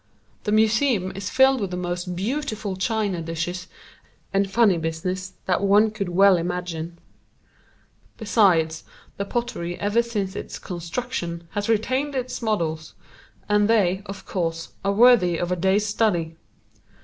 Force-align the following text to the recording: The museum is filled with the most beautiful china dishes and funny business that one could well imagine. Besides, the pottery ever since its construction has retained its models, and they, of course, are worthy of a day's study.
The 0.45 0.51
museum 0.51 1.11
is 1.15 1.29
filled 1.29 1.61
with 1.61 1.69
the 1.69 1.77
most 1.77 2.15
beautiful 2.15 2.75
china 2.75 3.21
dishes 3.21 3.67
and 4.33 4.49
funny 4.49 4.79
business 4.79 5.33
that 5.45 5.61
one 5.61 5.91
could 5.91 6.09
well 6.09 6.37
imagine. 6.37 6.97
Besides, 8.17 8.83
the 9.17 9.25
pottery 9.25 9.79
ever 9.79 10.01
since 10.01 10.35
its 10.35 10.57
construction 10.57 11.47
has 11.51 11.69
retained 11.69 12.15
its 12.15 12.41
models, 12.41 12.95
and 13.47 13.67
they, 13.69 14.01
of 14.07 14.25
course, 14.25 14.69
are 14.83 14.91
worthy 14.91 15.37
of 15.37 15.51
a 15.51 15.55
day's 15.55 15.85
study. 15.85 16.35